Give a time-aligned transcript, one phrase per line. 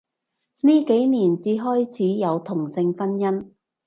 [0.63, 3.51] 呢幾年至開始有同性婚姻